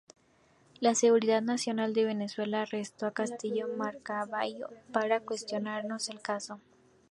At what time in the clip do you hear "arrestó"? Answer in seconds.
2.63-3.05